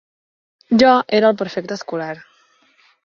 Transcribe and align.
Jo 0.83 0.93
era 1.19 1.29
el 1.33 1.37
prefecte 1.43 1.77
escolar. 1.81 2.11